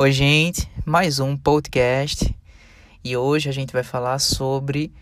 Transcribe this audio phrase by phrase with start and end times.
[0.00, 2.32] Oi, gente, mais um podcast
[3.02, 4.92] e hoje a gente vai falar sobre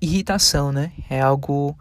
[0.00, 0.90] irritação, né?
[1.10, 1.78] É algo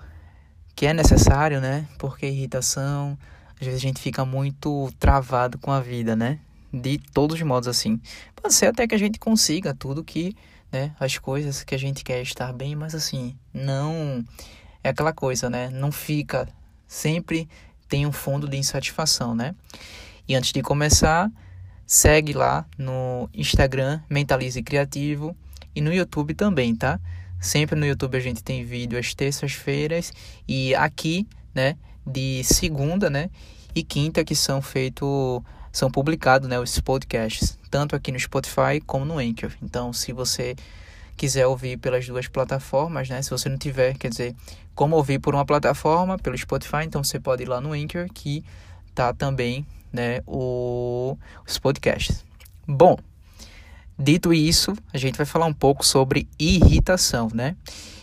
[0.76, 1.88] que é necessário, né?
[1.98, 3.18] Porque irritação,
[3.58, 6.42] às vezes a gente fica muito travado com a vida, né?
[6.74, 8.02] De todos os modos, assim.
[8.36, 10.36] Pode ser até que a gente consiga tudo que,
[10.70, 10.94] né?
[11.00, 14.26] As coisas que a gente quer estar bem, mas assim, não.
[14.84, 15.70] É aquela coisa, né?
[15.70, 16.50] Não fica.
[16.86, 17.48] Sempre
[17.88, 19.56] tem um fundo de insatisfação, né?
[20.28, 21.32] E antes de começar
[21.88, 25.34] Segue lá no Instagram Mentalize Criativo
[25.74, 27.00] e no YouTube também, tá?
[27.40, 30.12] Sempre no YouTube a gente tem vídeo às terças-feiras
[30.46, 33.30] e aqui, né, de segunda, né,
[33.74, 35.42] e quinta que são feitos
[35.72, 39.52] são publicados, né, os podcasts, tanto aqui no Spotify como no Anchor.
[39.62, 40.56] Então, se você
[41.16, 44.36] quiser ouvir pelas duas plataformas, né, se você não tiver, quer dizer,
[44.76, 48.44] como ouvir por uma plataforma, pelo Spotify, então você pode ir lá no Anchor que
[48.94, 49.66] tá também
[49.98, 52.24] né, o, os podcasts.
[52.68, 52.98] Bom,
[53.98, 57.56] dito isso, a gente vai falar um pouco sobre irritação, né?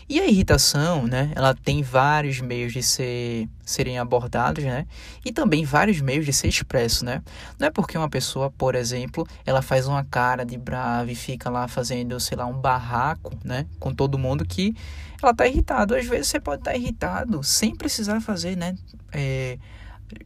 [0.07, 4.85] E a irritação, né, ela tem vários meios de ser, serem abordados, né?
[5.25, 7.23] E também vários meios de ser expresso, né?
[7.57, 11.49] Não é porque uma pessoa, por exemplo, ela faz uma cara de brava e fica
[11.49, 14.75] lá fazendo, sei lá, um barraco, né, com todo mundo que
[15.23, 15.95] ela tá irritado.
[15.95, 18.75] Às vezes você pode estar tá irritado sem precisar fazer, né,
[19.11, 19.57] é,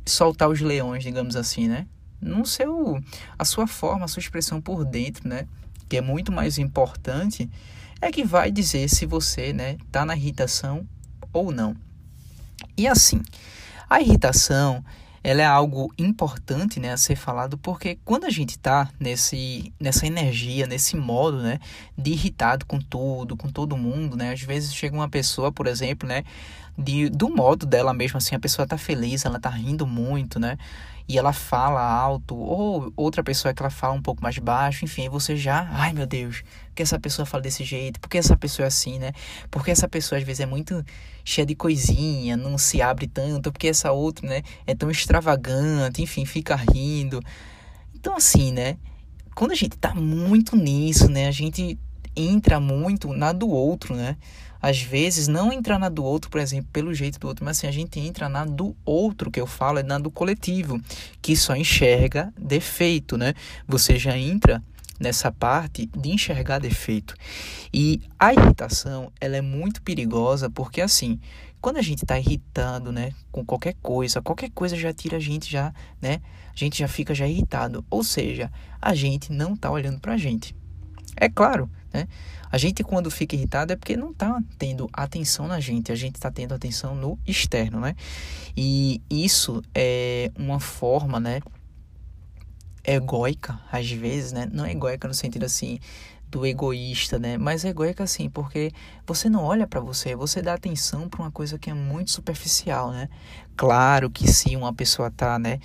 [0.05, 1.87] soltar os leões, digamos assim, né?
[2.21, 3.01] No seu,
[3.37, 5.47] a sua forma, a sua expressão por dentro, né?
[5.87, 7.49] Que é muito mais importante,
[8.01, 10.87] é que vai dizer se você, né, tá na irritação
[11.33, 11.75] ou não.
[12.77, 13.21] E assim,
[13.89, 14.83] a irritação,
[15.23, 20.07] ela é algo importante, né, a ser falado, porque quando a gente tá nesse, nessa
[20.07, 21.59] energia, nesse modo, né,
[21.97, 26.07] de irritado com tudo, com todo mundo, né, às vezes chega uma pessoa, por exemplo,
[26.07, 26.23] né,
[26.79, 30.57] de, do modo dela mesmo, assim, a pessoa tá feliz, ela tá rindo muito, né?
[31.07, 35.09] E ela fala alto, ou outra pessoa que ela fala um pouco mais baixo, enfim,
[35.09, 37.99] você já, ai meu Deus, por que essa pessoa fala desse jeito?
[37.99, 39.11] Por que essa pessoa é assim, né?
[39.51, 40.85] Porque essa pessoa às vezes é muito
[41.25, 46.25] cheia de coisinha, não se abre tanto, porque essa outra, né, é tão extravagante, enfim,
[46.25, 47.19] fica rindo.
[47.93, 48.77] Então, assim, né?
[49.35, 51.77] Quando a gente tá muito nisso, né, a gente
[52.15, 54.15] entra muito na do outro, né?
[54.61, 57.67] Às vezes, não entrar na do outro, por exemplo, pelo jeito do outro, mas assim,
[57.67, 60.79] a gente entra na do outro, que eu falo, é na do coletivo,
[61.21, 63.33] que só enxerga defeito, né?
[63.67, 64.61] Você já entra
[64.99, 67.15] nessa parte de enxergar defeito.
[67.73, 71.19] E a irritação, ela é muito perigosa porque assim,
[71.61, 75.49] quando a gente está irritando, né, com qualquer coisa, qualquer coisa já tira a gente
[75.49, 76.21] já, né?
[76.53, 80.17] A gente já fica já irritado, ou seja, a gente não está olhando para a
[80.17, 80.53] gente.
[81.19, 82.07] É claro, né?
[82.51, 86.15] A gente, quando fica irritado, é porque não está tendo atenção na gente, a gente
[86.15, 87.95] está tendo atenção no externo, né?
[88.57, 91.41] E isso é uma forma, né?
[92.83, 94.49] Egoica, às vezes, né?
[94.51, 95.79] Não é egoica no sentido assim
[96.29, 97.37] do egoísta, né?
[97.37, 98.71] Mas é egoica assim, porque
[99.05, 102.91] você não olha para você, você dá atenção para uma coisa que é muito superficial,
[102.91, 103.09] né?
[103.57, 105.59] Claro que se uma pessoa tá, né,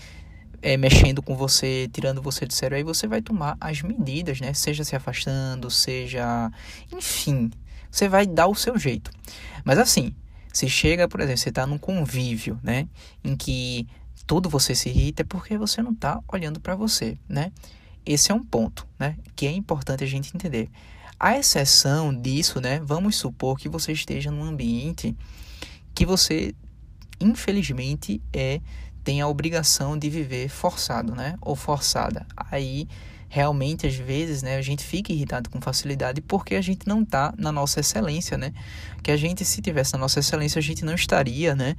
[0.64, 4.54] é, mexendo com você, tirando você de sério, aí você vai tomar as medidas, né?
[4.54, 6.50] Seja se afastando, seja.
[6.90, 7.50] Enfim,
[7.90, 9.10] você vai dar o seu jeito.
[9.62, 10.14] Mas assim,
[10.50, 12.88] se chega, por exemplo, você está num convívio, né?
[13.22, 13.86] Em que
[14.26, 17.52] tudo você se irrita, é porque você não está olhando para você, né?
[18.06, 19.18] Esse é um ponto, né?
[19.36, 20.70] Que é importante a gente entender.
[21.20, 22.80] A exceção disso, né?
[22.82, 25.14] Vamos supor que você esteja num ambiente
[25.94, 26.54] que você,
[27.20, 28.62] infelizmente, é
[29.04, 31.36] tem a obrigação de viver forçado, né?
[31.40, 32.26] Ou forçada.
[32.36, 32.88] Aí
[33.34, 37.34] realmente às vezes, né, a gente fica irritado com facilidade porque a gente não está
[37.36, 38.52] na nossa excelência, né?
[39.02, 41.74] Que a gente se tivesse na nossa excelência, a gente não estaria, né,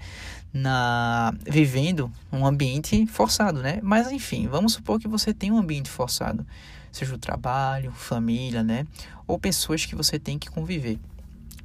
[0.53, 3.79] na vivendo um ambiente forçado, né?
[3.81, 6.45] Mas enfim, vamos supor que você tem um ambiente forçado,
[6.91, 8.85] seja o trabalho, família, né,
[9.25, 10.99] ou pessoas que você tem que conviver.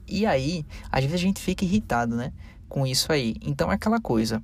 [0.07, 2.33] E aí, às vezes a gente fica irritado, né,
[2.69, 3.35] com isso aí.
[3.43, 4.41] Então é aquela coisa,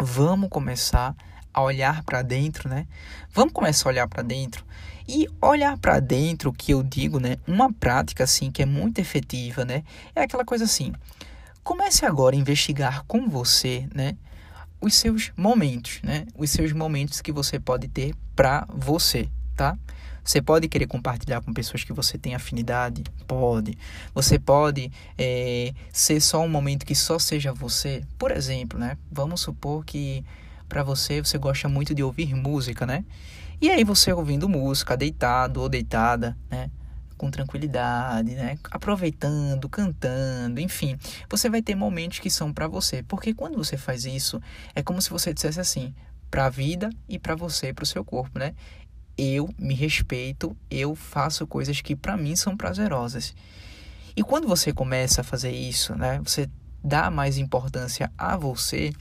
[0.00, 1.14] vamos começar
[1.52, 2.86] a olhar para dentro, né?
[3.32, 4.64] Vamos começar a olhar para dentro.
[5.06, 9.64] E olhar para dentro, que eu digo, né, uma prática assim que é muito efetiva,
[9.64, 9.82] né?
[10.14, 10.92] É aquela coisa assim.
[11.64, 14.16] Comece agora a investigar com você, né,
[14.80, 16.26] os seus momentos, né?
[16.36, 19.76] Os seus momentos que você pode ter para você, tá?
[20.24, 23.02] Você pode querer compartilhar com pessoas que você tem afinidade?
[23.26, 23.76] Pode.
[24.14, 28.02] Você pode é, ser só um momento que só seja você?
[28.18, 28.96] Por exemplo, né?
[29.10, 30.24] Vamos supor que
[30.68, 33.04] para você você gosta muito de ouvir música, né?
[33.60, 36.70] E aí você ouvindo música, deitado ou deitada, né?
[37.18, 38.58] Com tranquilidade, né?
[38.70, 40.96] Aproveitando, cantando, enfim.
[41.28, 43.02] Você vai ter momentos que são para você.
[43.02, 44.40] Porque quando você faz isso,
[44.74, 45.94] é como se você dissesse assim:
[46.30, 48.54] para a vida e para você, para o seu corpo, né?
[49.16, 53.34] Eu me respeito, eu faço coisas que para mim são prazerosas.
[54.16, 56.48] E quando você começa a fazer isso, né, você
[56.82, 58.92] dá mais importância a você,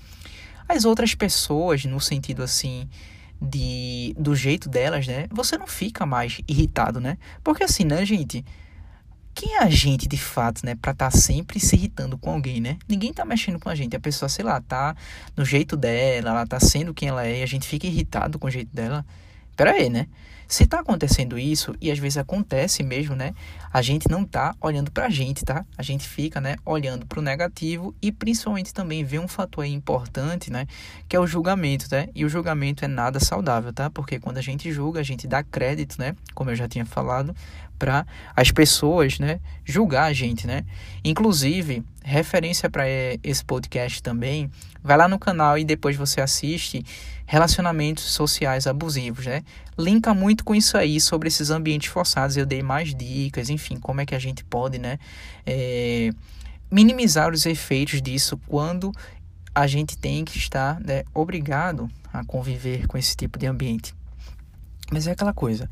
[0.68, 2.88] as outras pessoas, no sentido assim,
[3.42, 7.18] de do jeito delas, né, você não fica mais irritado, né?
[7.44, 8.46] Porque assim, né, gente,
[9.34, 12.60] quem é a gente de fato, né, para estar tá sempre se irritando com alguém,
[12.60, 12.78] né?
[12.88, 14.96] Ninguém tá mexendo com a gente, a pessoa, sei lá, tá
[15.36, 18.48] no jeito dela, ela tá sendo quem ela é, e a gente fica irritado com
[18.48, 19.06] o jeito dela.
[19.60, 20.08] Pera aí, né?
[20.48, 23.34] Se tá acontecendo isso, e às vezes acontece mesmo, né?
[23.72, 25.66] A gente não tá olhando pra gente, tá?
[25.78, 30.66] A gente fica, né, olhando pro negativo e principalmente também vê um fator importante, né?
[31.08, 32.08] Que é o julgamento, né?
[32.16, 33.90] E o julgamento é nada saudável, tá?
[33.90, 36.16] Porque quando a gente julga, a gente dá crédito, né?
[36.34, 37.36] Como eu já tinha falado,
[37.80, 38.06] para
[38.36, 40.66] as pessoas, né, julgar a gente, né?
[41.04, 42.84] Inclusive, referência para
[43.24, 44.52] esse podcast também,
[44.84, 46.84] vai lá no canal e depois você assiste
[47.26, 49.44] relacionamentos sociais abusivos, né?
[49.78, 52.36] Linka muito com isso aí sobre esses ambientes forçados.
[52.36, 54.98] Eu dei mais dicas, enfim, como é que a gente pode, né,
[55.46, 56.12] é,
[56.72, 58.92] minimizar os efeitos disso quando
[59.54, 63.94] a gente tem que estar né, obrigado a conviver com esse tipo de ambiente.
[64.92, 65.70] Mas é aquela coisa.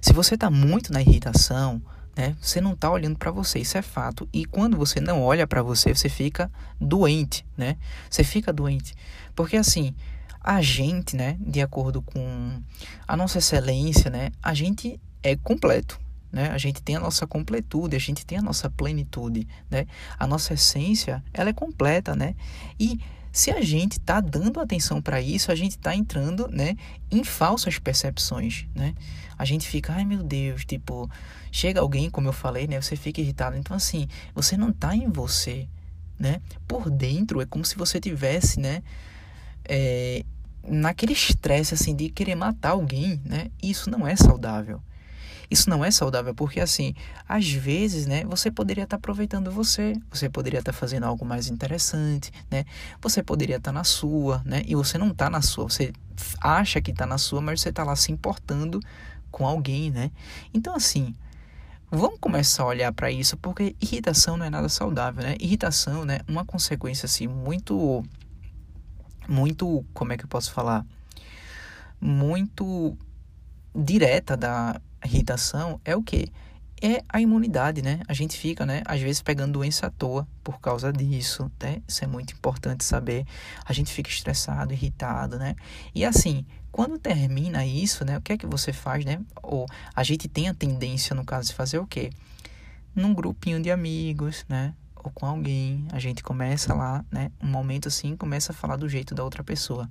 [0.00, 1.80] Se você está muito na irritação,
[2.16, 4.28] né, você não está olhando para você, isso é fato.
[4.32, 6.50] E quando você não olha para você, você fica
[6.80, 7.76] doente, né?
[8.10, 8.94] Você fica doente.
[9.34, 9.94] Porque assim,
[10.40, 12.62] a gente, né, de acordo com
[13.06, 16.50] a nossa excelência, né, a gente é completo, né?
[16.50, 19.86] A gente tem a nossa completude, a gente tem a nossa plenitude, né?
[20.18, 22.34] A nossa essência, ela é completa, né?
[22.78, 23.00] E
[23.32, 26.76] se a gente está dando atenção para isso, a gente está entrando, né,
[27.10, 28.94] em falsas percepções, né?
[29.36, 31.08] A gente fica, ai meu Deus, tipo,
[31.52, 32.80] chega alguém, como eu falei, né?
[32.80, 33.56] Você fica irritado.
[33.56, 35.68] Então assim, você não está em você,
[36.18, 36.40] né?
[36.66, 38.82] Por dentro é como se você tivesse, né?
[39.68, 40.24] é,
[40.66, 43.50] naquele estresse assim de querer matar alguém, né?
[43.62, 44.82] Isso não é saudável.
[45.50, 46.94] Isso não é saudável porque assim,
[47.28, 52.30] às vezes, né, você poderia estar aproveitando você, você poderia estar fazendo algo mais interessante,
[52.50, 52.64] né?
[53.00, 54.62] Você poderia estar na sua, né?
[54.66, 55.92] E você não está na sua, você
[56.40, 58.80] acha que está na sua, mas você está lá se importando
[59.30, 60.10] com alguém, né?
[60.52, 61.14] Então assim,
[61.90, 65.36] Vamos começar a olhar para isso, porque irritação não é nada saudável, né?
[65.40, 68.04] Irritação, né, uma consequência assim muito
[69.28, 70.84] muito, como é que eu posso falar?
[72.00, 72.96] Muito
[73.74, 76.28] direta da irritação é o que?
[76.80, 78.00] É a imunidade, né?
[78.06, 81.82] A gente fica, né, às vezes pegando doença à toa por causa disso, né?
[81.88, 83.26] Isso é muito importante saber.
[83.64, 85.56] A gente fica estressado, irritado, né?
[85.94, 89.20] E assim, quando termina isso, né, o que é que você faz, né?
[89.42, 92.10] Ou a gente tem a tendência, no caso, de fazer o quê?
[92.94, 94.72] Num grupinho de amigos, né?
[95.08, 98.88] ou com alguém, a gente começa lá, né, um momento assim, começa a falar do
[98.88, 99.88] jeito da outra pessoa.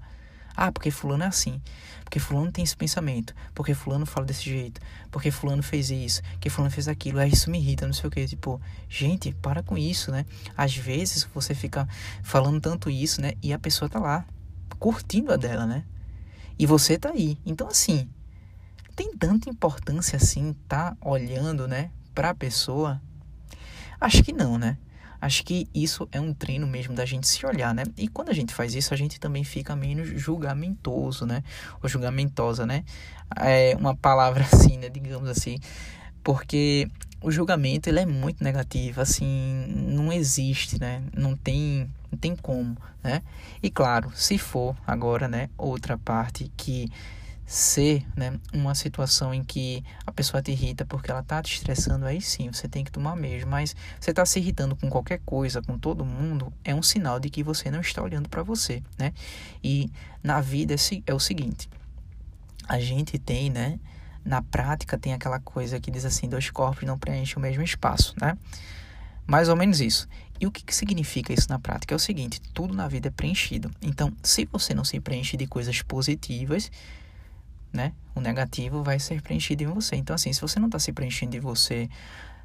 [0.58, 1.62] Ah, porque fulano é assim.
[2.04, 3.36] Porque fulano tem esse pensamento.
[3.54, 4.82] Porque fulano fala desse jeito.
[5.12, 6.24] Porque fulano fez isso.
[6.40, 7.20] Que fulano fez aquilo.
[7.20, 8.26] Ah, isso me irrita, não sei o que.
[8.26, 8.60] Tipo,
[8.90, 10.26] gente, para com isso, né?
[10.58, 11.88] Às vezes você fica
[12.24, 13.34] falando tanto isso, né?
[13.44, 14.26] E a pessoa tá lá,
[14.80, 15.84] curtindo a dela, né?
[16.58, 17.38] E você tá aí.
[17.46, 18.10] Então, assim,
[18.96, 23.00] tem tanta importância assim, tá olhando, né, pra pessoa?
[24.02, 24.76] Acho que não, né?
[25.20, 27.84] Acho que isso é um treino mesmo da gente se olhar, né?
[27.98, 31.44] E quando a gente faz isso, a gente também fica menos julgamentoso, né?
[31.82, 32.84] Ou julgamentosa, né?
[33.36, 34.90] É uma palavra assim, né?
[34.90, 35.58] Digamos assim.
[36.24, 36.90] Porque
[37.22, 41.02] o julgamento, ele é muito negativo, assim, não existe, né?
[41.16, 43.22] Não tem, não tem como, né?
[43.62, 46.90] E claro, se for agora, né, outra parte que
[47.48, 52.06] ser né, uma situação em que a pessoa te irrita porque ela tá te estressando,
[52.06, 53.50] aí sim, você tem que tomar mesmo.
[53.50, 57.30] Mas você tá se irritando com qualquer coisa, com todo mundo, é um sinal de
[57.30, 59.14] que você não está olhando para você, né?
[59.64, 59.90] E
[60.22, 60.76] na vida
[61.06, 61.70] é o seguinte,
[62.68, 63.80] a gente tem, né,
[64.26, 68.14] na prática tem aquela coisa que diz assim, dois corpos não preenchem o mesmo espaço,
[68.20, 68.38] né?
[69.26, 70.06] Mais ou menos isso.
[70.38, 71.94] E o que, que significa isso na prática?
[71.94, 73.72] É o seguinte, tudo na vida é preenchido.
[73.82, 76.70] Então, se você não se preenche de coisas positivas,
[77.72, 77.94] né?
[78.16, 79.96] O negativo vai ser preenchido em você.
[79.96, 81.90] Então, assim, se você não está se preenchendo de você,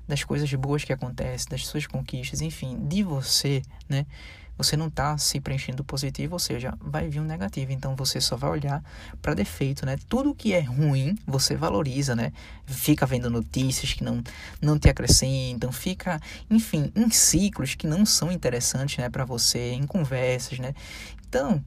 [0.06, 4.06] das coisas boas que acontecem, das suas conquistas, enfim, de você, né?
[4.58, 7.72] Você não está se preenchendo do positivo, ou seja, vai vir um negativo.
[7.72, 8.84] Então você só vai olhar
[9.20, 9.96] para defeito, né?
[10.08, 12.32] Tudo que é ruim, você valoriza, né?
[12.66, 14.22] Fica vendo notícias que não,
[14.60, 19.86] não te acrescentam, fica, enfim, em ciclos que não são interessantes, né, para você, em
[19.86, 20.74] conversas, né?
[21.26, 21.64] Então,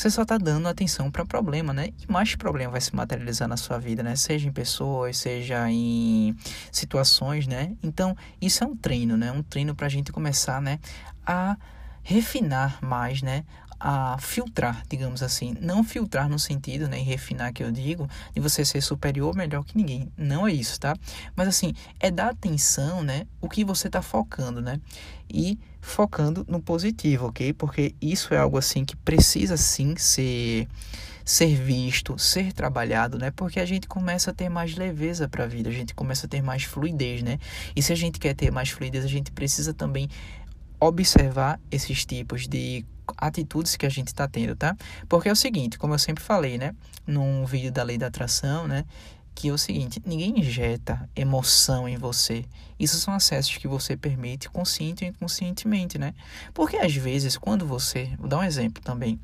[0.00, 1.90] você só está dando atenção para problema, né?
[1.98, 4.16] E mais problema vai se materializar na sua vida, né?
[4.16, 6.34] Seja em pessoas, seja em
[6.72, 7.76] situações, né?
[7.82, 9.30] Então, isso é um treino, né?
[9.30, 10.80] Um treino para a gente começar, né?
[11.26, 11.54] A
[12.02, 13.44] refinar mais, né?
[13.78, 15.54] a filtrar, digamos assim.
[15.58, 19.64] Não filtrar no sentido, né, e refinar que eu digo, de você ser superior, melhor
[19.64, 20.12] que ninguém.
[20.18, 20.94] Não é isso, tá?
[21.34, 24.78] Mas assim, é dar atenção, né, o que você está focando, né?
[25.30, 27.52] E focando no positivo, ok?
[27.52, 30.68] Porque isso é algo assim que precisa sim ser
[31.24, 33.30] ser visto, ser trabalhado, né?
[33.30, 36.28] Porque a gente começa a ter mais leveza para a vida, a gente começa a
[36.28, 37.38] ter mais fluidez, né?
[37.76, 40.08] E se a gente quer ter mais fluidez, a gente precisa também
[40.80, 42.84] observar esses tipos de
[43.16, 44.76] atitudes que a gente está tendo, tá?
[45.08, 46.74] Porque é o seguinte, como eu sempre falei, né?
[47.06, 48.84] Num vídeo da lei da atração, né?
[49.40, 52.44] Que é o seguinte, ninguém injeta emoção em você.
[52.78, 56.12] Isso são acessos que você permite consciente ou inconscientemente, né?
[56.52, 58.10] Porque às vezes, quando você...
[58.18, 59.18] Vou dar um exemplo também.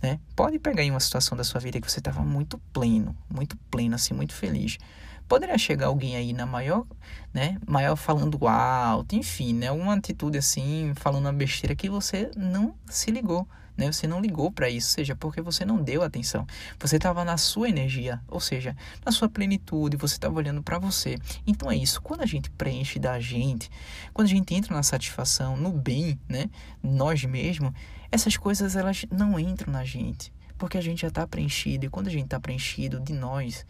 [0.00, 0.20] Né?
[0.36, 4.14] Pode pegar uma situação da sua vida que você estava muito pleno, muito pleno, assim,
[4.14, 4.78] muito feliz.
[5.26, 6.86] Poderia chegar alguém aí na maior,
[7.34, 12.76] né, maior falando alto, enfim, né, uma atitude assim, falando uma besteira que você não
[12.86, 13.90] se ligou, né?
[13.90, 16.46] Você não ligou para isso, seja porque você não deu atenção.
[16.78, 21.18] Você estava na sua energia, ou seja, na sua plenitude, você estava olhando para você.
[21.46, 23.70] Então é isso, quando a gente preenche da gente,
[24.12, 26.50] quando a gente entra na satisfação, no bem, né,
[26.82, 27.72] nós mesmos,
[28.10, 32.08] essas coisas elas não entram na gente, porque a gente já está preenchido e quando
[32.08, 33.64] a gente está preenchido de nós,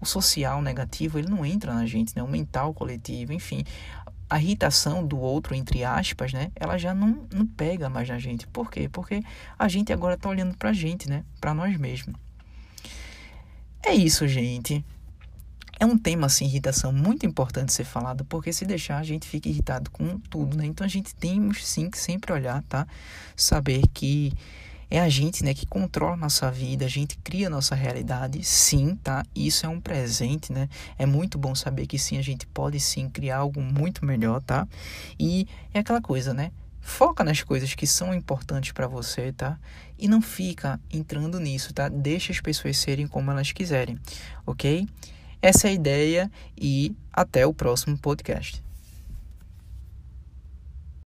[0.00, 2.22] o social negativo ele não entra na gente, né?
[2.22, 3.64] O mental coletivo, enfim,
[4.30, 6.52] a irritação do outro, entre aspas, né?
[6.54, 8.46] Ela já não, não pega mais na gente.
[8.46, 8.88] Por quê?
[8.88, 9.22] Porque
[9.58, 11.24] a gente agora está olhando para a gente, né?
[11.40, 12.14] Para nós mesmos.
[13.82, 14.84] É isso, gente.
[15.80, 19.48] É um tema, assim, irritação, muito importante ser falado, porque se deixar a gente fica
[19.48, 20.66] irritado com tudo, né?
[20.66, 22.86] Então a gente temos sim que sempre olhar, tá?
[23.34, 24.32] Saber que
[24.90, 28.42] é a gente, né, que controla a nossa vida, a gente cria a nossa realidade,
[28.42, 29.24] sim, tá?
[29.34, 30.68] Isso é um presente, né?
[30.98, 34.66] É muito bom saber que sim, a gente pode sim criar algo muito melhor, tá?
[35.18, 36.50] E é aquela coisa, né?
[36.80, 39.58] Foca nas coisas que são importantes para você, tá?
[39.96, 41.88] E não fica entrando nisso, tá?
[41.88, 43.96] Deixa as pessoas serem como elas quiserem,
[44.44, 44.88] ok?
[45.40, 48.62] Essa é a ideia e até o próximo podcast.